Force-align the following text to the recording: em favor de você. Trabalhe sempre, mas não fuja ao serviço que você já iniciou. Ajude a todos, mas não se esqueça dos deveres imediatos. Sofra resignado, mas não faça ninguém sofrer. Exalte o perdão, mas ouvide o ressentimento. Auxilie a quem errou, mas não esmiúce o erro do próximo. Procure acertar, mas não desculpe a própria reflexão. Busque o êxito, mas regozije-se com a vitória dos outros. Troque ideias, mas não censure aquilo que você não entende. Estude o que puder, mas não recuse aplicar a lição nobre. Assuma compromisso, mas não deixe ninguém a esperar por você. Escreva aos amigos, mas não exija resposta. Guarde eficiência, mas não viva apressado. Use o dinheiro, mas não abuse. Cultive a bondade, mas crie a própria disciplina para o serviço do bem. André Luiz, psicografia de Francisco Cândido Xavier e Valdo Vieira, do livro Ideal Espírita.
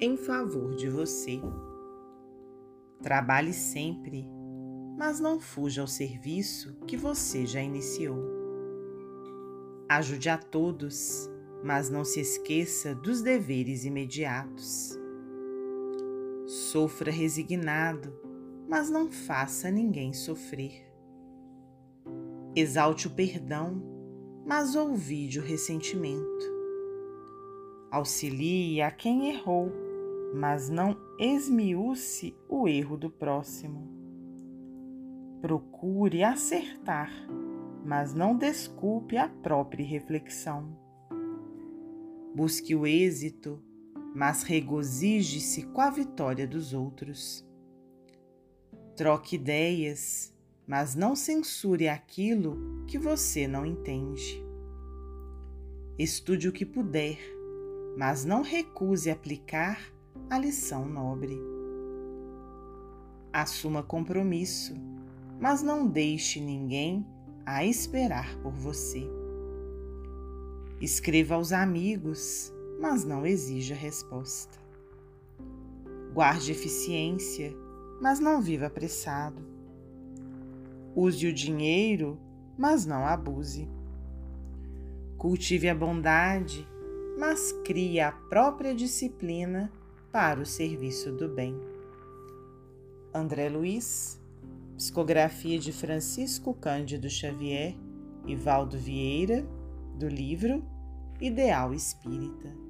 em 0.00 0.16
favor 0.16 0.74
de 0.76 0.88
você. 0.88 1.40
Trabalhe 3.02 3.52
sempre, 3.52 4.28
mas 4.96 5.20
não 5.20 5.40
fuja 5.40 5.80
ao 5.80 5.86
serviço 5.86 6.76
que 6.86 6.96
você 6.96 7.46
já 7.46 7.60
iniciou. 7.60 8.18
Ajude 9.88 10.28
a 10.28 10.38
todos, 10.38 11.30
mas 11.64 11.90
não 11.90 12.04
se 12.04 12.20
esqueça 12.20 12.94
dos 12.94 13.22
deveres 13.22 13.84
imediatos. 13.84 14.98
Sofra 16.46 17.10
resignado, 17.10 18.12
mas 18.68 18.90
não 18.90 19.10
faça 19.10 19.70
ninguém 19.70 20.12
sofrer. 20.12 20.86
Exalte 22.54 23.06
o 23.06 23.10
perdão, 23.10 23.82
mas 24.46 24.74
ouvide 24.74 25.38
o 25.38 25.42
ressentimento. 25.42 26.57
Auxilie 27.90 28.82
a 28.82 28.90
quem 28.90 29.30
errou, 29.30 29.72
mas 30.34 30.68
não 30.68 30.94
esmiúce 31.18 32.36
o 32.46 32.68
erro 32.68 32.98
do 32.98 33.08
próximo. 33.08 33.88
Procure 35.40 36.22
acertar, 36.22 37.10
mas 37.84 38.12
não 38.12 38.36
desculpe 38.36 39.16
a 39.16 39.28
própria 39.28 39.86
reflexão. 39.86 40.76
Busque 42.34 42.74
o 42.74 42.86
êxito, 42.86 43.62
mas 44.14 44.42
regozije-se 44.42 45.62
com 45.68 45.80
a 45.80 45.88
vitória 45.88 46.46
dos 46.46 46.74
outros. 46.74 47.42
Troque 48.96 49.36
ideias, 49.36 50.34
mas 50.66 50.94
não 50.94 51.16
censure 51.16 51.88
aquilo 51.88 52.84
que 52.86 52.98
você 52.98 53.48
não 53.48 53.64
entende. 53.64 54.44
Estude 55.98 56.48
o 56.48 56.52
que 56.52 56.66
puder, 56.66 57.18
mas 57.98 58.24
não 58.24 58.42
recuse 58.42 59.10
aplicar 59.10 59.92
a 60.30 60.38
lição 60.38 60.88
nobre. 60.88 61.36
Assuma 63.32 63.82
compromisso, 63.82 64.72
mas 65.40 65.64
não 65.64 65.84
deixe 65.84 66.40
ninguém 66.40 67.04
a 67.44 67.64
esperar 67.64 68.36
por 68.36 68.52
você. 68.52 69.02
Escreva 70.80 71.34
aos 71.34 71.50
amigos, 71.50 72.54
mas 72.80 73.04
não 73.04 73.26
exija 73.26 73.74
resposta. 73.74 74.56
Guarde 76.14 76.52
eficiência, 76.52 77.52
mas 78.00 78.20
não 78.20 78.40
viva 78.40 78.66
apressado. 78.66 79.42
Use 80.94 81.26
o 81.26 81.32
dinheiro, 81.32 82.16
mas 82.56 82.86
não 82.86 83.04
abuse. 83.04 83.68
Cultive 85.16 85.68
a 85.68 85.74
bondade, 85.74 86.64
mas 87.18 87.50
crie 87.64 87.98
a 87.98 88.12
própria 88.12 88.72
disciplina 88.72 89.72
para 90.12 90.40
o 90.40 90.46
serviço 90.46 91.10
do 91.10 91.28
bem. 91.28 91.52
André 93.12 93.48
Luiz, 93.48 94.20
psicografia 94.76 95.58
de 95.58 95.72
Francisco 95.72 96.54
Cândido 96.54 97.10
Xavier 97.10 97.76
e 98.24 98.36
Valdo 98.36 98.78
Vieira, 98.78 99.44
do 99.98 100.06
livro 100.06 100.64
Ideal 101.20 101.74
Espírita. 101.74 102.67